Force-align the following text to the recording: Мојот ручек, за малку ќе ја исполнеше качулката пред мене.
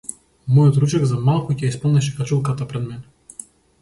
Мојот 0.53 0.77
ручек, 0.83 1.03
за 1.11 1.19
малку 1.27 1.57
ќе 1.59 1.65
ја 1.69 1.73
исполнеше 1.75 2.17
качулката 2.23 2.69
пред 2.73 2.85
мене. 2.91 3.47